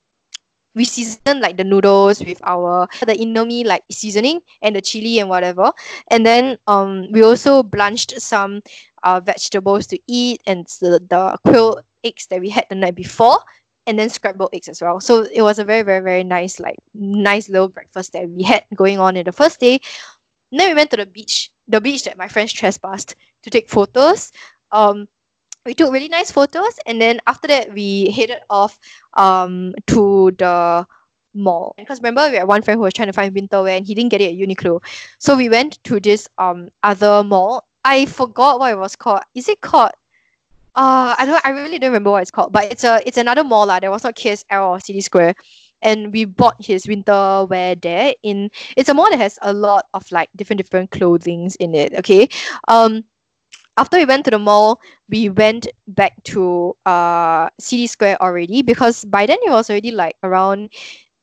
[0.74, 5.28] we season like the noodles with our the indomie like seasoning and the chili and
[5.28, 5.72] whatever.
[6.10, 8.62] And then um we also blanched some
[9.02, 13.38] uh vegetables to eat and the, the quail eggs that we had the night before
[13.86, 15.00] and then scrambled eggs as well.
[15.00, 18.64] So it was a very very very nice like nice little breakfast that we had
[18.74, 19.80] going on in the first day.
[20.52, 24.32] Then we went to the beach the beach that my friends trespassed to take photos.
[24.72, 25.08] Um
[25.64, 28.78] we took really nice photos and then after that we headed off
[29.14, 30.86] um to the
[31.34, 31.74] mall.
[31.76, 33.94] Because remember we had one friend who was trying to find winter wear and he
[33.94, 34.82] didn't get it at Uniqlo.
[35.18, 37.66] So we went to this um other mall.
[37.84, 39.22] I forgot what it was called.
[39.34, 39.92] Is it called
[40.76, 43.44] uh I don't I really don't remember what it's called but it's a it's another
[43.44, 43.80] mall lah.
[43.80, 45.34] There was not KSL or City Square.
[45.82, 49.86] And we bought his winter wear there in it's a mall that has a lot
[49.92, 52.28] of like different different clothings in it okay?
[52.68, 53.04] Um
[53.76, 59.04] after we went to the mall, we went back to uh City Square already because
[59.04, 60.70] by then it was already like around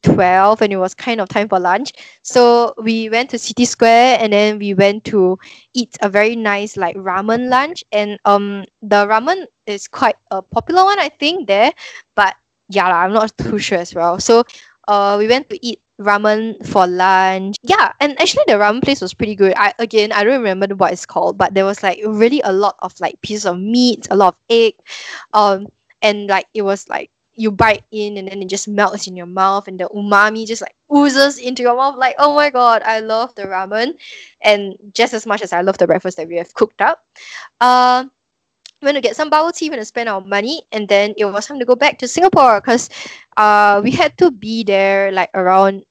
[0.03, 1.93] 12 and it was kind of time for lunch.
[2.23, 5.37] So we went to City Square and then we went to
[5.73, 7.83] eat a very nice like ramen lunch.
[7.91, 11.71] And um the ramen is quite a popular one, I think, there.
[12.15, 12.35] But
[12.69, 14.19] yeah, I'm not too sure as well.
[14.19, 14.43] So
[14.87, 17.55] uh we went to eat ramen for lunch.
[17.63, 19.53] Yeah, and actually the ramen place was pretty good.
[19.55, 22.75] I again I don't remember what it's called, but there was like really a lot
[22.79, 24.75] of like pieces of meat, a lot of egg,
[25.33, 25.67] um,
[26.01, 29.25] and like it was like you bite in and then it just melts in your
[29.25, 31.95] mouth and the umami just like oozes into your mouth.
[31.97, 33.97] Like oh my god, I love the ramen,
[34.41, 37.05] and just as much as I love the breakfast that we have cooked up.
[37.59, 38.05] Uh,
[38.81, 41.25] went to get some bubble tea, we went to spend our money, and then it
[41.25, 42.89] was time to go back to Singapore because
[43.37, 45.85] uh, we had to be there like around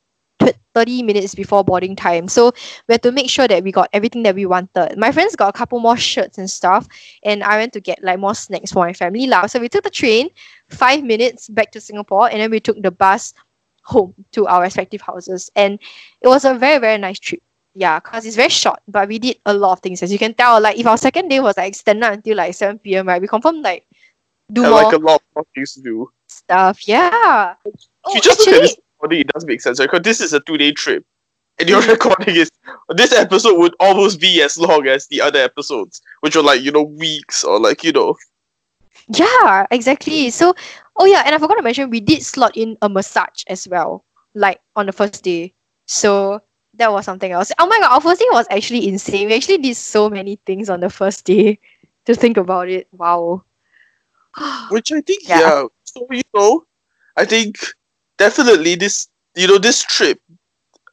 [0.75, 2.29] 30 minutes before boarding time.
[2.29, 2.53] So
[2.89, 4.97] we had to make sure that we got everything that we wanted.
[4.99, 6.87] My friends got a couple more shirts and stuff,
[7.23, 9.27] and I went to get like more snacks for my family.
[9.27, 9.47] Lah.
[9.47, 10.31] So we took the train,
[10.69, 13.35] five minutes back to Singapore, and then we took the bus
[13.83, 15.51] home to our respective houses.
[15.57, 15.79] And
[16.21, 17.43] it was a very, very nice trip.
[17.75, 20.03] Yeah, because it's very short, but we did a lot of things.
[20.03, 22.79] As you can tell, like if our second day was like extended until like 7
[22.79, 23.23] p.m., right?
[23.23, 23.87] We confirmed like
[24.53, 26.11] do more like a lot of things to do.
[26.31, 26.87] stuff.
[26.89, 27.55] Yeah.
[28.05, 29.91] Oh, you just look at actually, recording, it does make sense, right?
[29.91, 31.05] Because this is a two day trip.
[31.59, 32.51] And your recording is
[32.91, 36.73] this episode would almost be as long as the other episodes, which are like, you
[36.73, 38.17] know, weeks or like, you know.
[39.09, 40.31] Yeah, exactly.
[40.31, 40.55] So,
[40.97, 44.05] oh yeah, and I forgot to mention we did slot in a massage as well,
[44.35, 45.55] like on the first day.
[45.87, 46.43] So
[46.75, 47.53] that was something else.
[47.59, 49.29] Oh my god, our first day was actually insane.
[49.29, 51.59] We actually did so many things on the first day.
[52.07, 53.45] To think about it, wow.
[54.71, 55.41] Which I think, Yeah.
[55.41, 55.65] yeah.
[55.85, 56.65] So, you know,
[57.17, 57.59] I think
[58.21, 60.21] definitely this, you know, this trip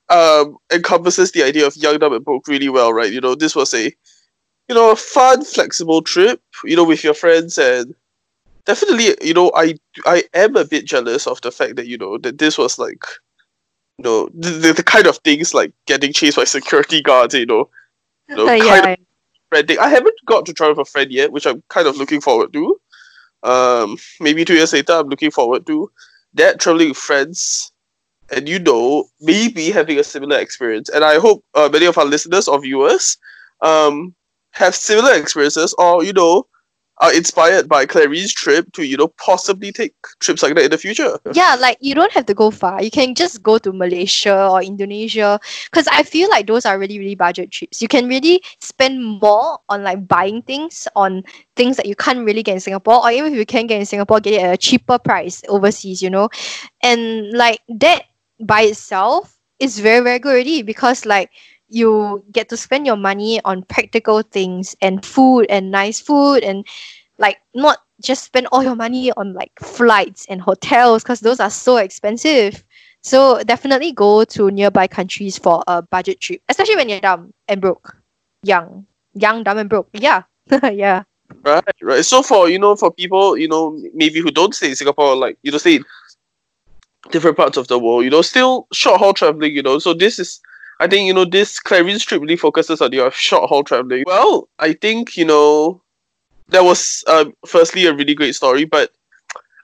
[0.10, 3.12] um encompasses the idea of young, dumb, and broke really well, right?
[3.12, 3.86] You know, this was a,
[4.70, 7.94] you know, a fun, flexible trip, you know, with your friends and
[8.66, 12.18] definitely, you know, I I am a bit jealous of the fact that, you know,
[12.20, 13.04] that this was like,
[13.98, 17.70] you know, the, the, kind of things like getting chased by security guards, you know,
[18.30, 18.98] you know, kind yeah, of
[19.52, 19.78] friending.
[19.78, 22.54] I haven't got to travel with a friend yet, which I'm kind of looking forward
[22.54, 22.80] to.
[23.44, 25.92] Um, maybe two years later, I'm looking forward to
[26.34, 27.72] that traveling with friends,
[28.32, 30.90] and you know, maybe having a similar experience.
[30.90, 33.18] And I hope uh, many of our listeners or viewers
[33.62, 34.16] um
[34.52, 36.46] have similar experiences, or you know,
[37.00, 40.78] are inspired by Clarice's trip to you know possibly take trips like that in the
[40.78, 41.18] future.
[41.34, 42.82] yeah, like you don't have to go far.
[42.82, 47.00] You can just go to Malaysia or Indonesia because I feel like those are really,
[47.00, 47.82] really budget trips.
[47.82, 51.24] You can really spend more on like buying things, on
[51.56, 53.86] things that you can't really get in Singapore, or even if you can get in
[53.86, 56.30] Singapore, get it at a cheaper price overseas, you know?
[56.82, 58.06] And like that
[58.40, 61.32] by itself is very, very good already because like
[61.70, 66.66] you get to spend your money on practical things and food and nice food and
[67.18, 71.50] like not just spend all your money on like flights and hotels because those are
[71.50, 72.64] so expensive.
[73.02, 77.62] So definitely go to nearby countries for a budget trip, especially when you're dumb and
[77.62, 77.96] broke.
[78.44, 79.90] Young, young, dumb and broke.
[79.94, 80.24] Yeah,
[80.64, 81.04] yeah.
[81.44, 82.06] Right, right.
[82.06, 85.38] So for you know, for people you know maybe who don't stay in Singapore, like
[85.42, 85.86] you know, stay in
[87.12, 89.80] different parts of the world, you know, still short haul traveling, you know.
[89.80, 90.40] So this is,
[90.80, 94.04] I think, you know, this Clarice trip really focuses on your short haul traveling.
[94.06, 95.82] Well, I think you know,
[96.50, 98.92] that was um, firstly a really great story, but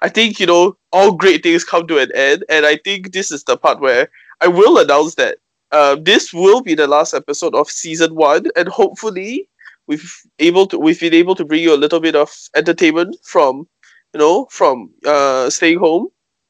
[0.02, 3.32] I think you know all great things come to an end, and I think this
[3.32, 4.10] is the part where
[4.42, 5.38] I will announce that
[5.72, 9.48] uh, this will be the last episode of season one, and hopefully
[9.88, 13.66] we've able to we've been able to bring you a little bit of entertainment from
[14.14, 16.10] you know from uh, staying home,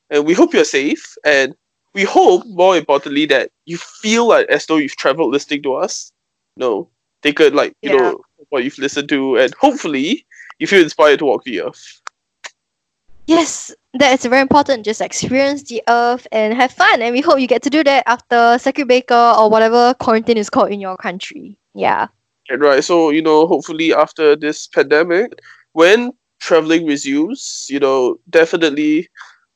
[0.09, 1.53] and we hope you're safe, and
[1.93, 6.11] we hope more importantly that you feel like as though you've traveled listening to us.
[6.57, 6.89] No,
[7.21, 7.97] take a like you Yeah.
[7.97, 10.25] know what you've listened to, and hopefully
[10.59, 12.01] you feel inspired to walk the earth.
[13.25, 14.83] Yes, that is very important.
[14.85, 17.01] Just experience the earth and have fun.
[17.01, 20.49] And we hope you get to do that after circuit breaker or whatever quarantine is
[20.49, 21.57] called in your country.
[21.73, 22.07] Yeah.
[22.49, 25.39] And right, so you know, hopefully after this pandemic,
[25.71, 29.07] when traveling resumes, you know, definitely,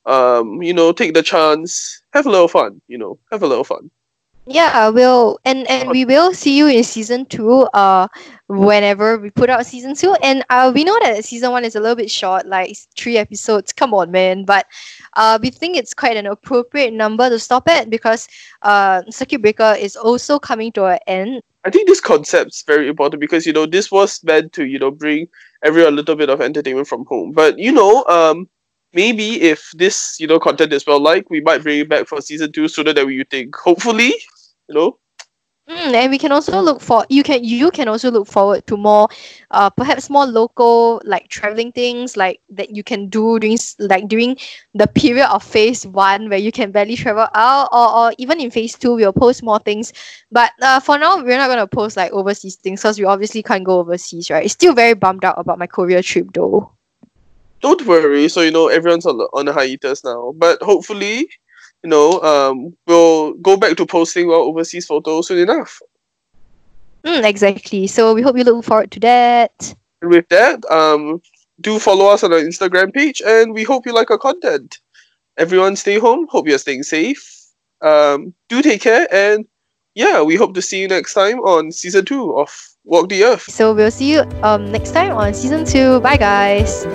[0.07, 2.81] um, you know, take the chance, have a little fun.
[2.87, 3.91] You know, have a little fun.
[4.49, 7.63] Yeah, we'll and and we will see you in season two.
[7.73, 8.07] Uh,
[8.47, 11.81] whenever we put out season two, and uh, we know that season one is a
[11.81, 13.73] little bit short, like it's three episodes.
[13.73, 14.45] Come on, man!
[14.45, 14.65] But
[15.17, 18.29] uh, we think it's quite an appropriate number to stop at because
[18.61, 21.41] uh, circuit breaker is also coming to an end.
[21.65, 24.91] I think this concept's very important because you know this was meant to you know
[24.91, 25.27] bring
[25.61, 27.33] everyone a little bit of entertainment from home.
[27.33, 28.47] But you know, um,
[28.93, 32.21] maybe if this you know content is well liked, we might bring it back for
[32.21, 33.55] season two sooner than we think.
[33.55, 34.13] Hopefully,
[34.67, 34.99] you know.
[35.69, 38.77] Mm, and we can also look for you can you can also look forward to
[38.77, 39.09] more
[39.51, 44.37] uh perhaps more local like traveling things like that you can do during like during
[44.75, 48.49] the period of phase one where you can barely travel out or, or even in
[48.49, 49.91] phase two we'll post more things
[50.31, 53.65] but uh for now we're not gonna post like overseas things because we obviously can't
[53.65, 56.76] go overseas right still very bummed out about my Korea trip though
[57.61, 58.27] don't worry.
[58.29, 61.29] So you know everyone's on the, on a hiatus now, but hopefully,
[61.83, 65.81] you know, um, we'll go back to posting well overseas photos soon enough.
[67.03, 71.21] mm, exactly so we hope you look forward to that And with that, um,
[71.61, 74.79] do follow us on our Instagram page, and we hope you like our content.
[75.37, 76.27] Everyone, stay home.
[76.29, 77.21] Hope you're staying safe.
[77.81, 79.45] Um, do take care, and
[79.95, 82.49] yeah, we hope to see you next time on season two of
[82.83, 83.43] Walk the Earth.
[83.49, 86.85] so we'll see you um next time on season two bye guys.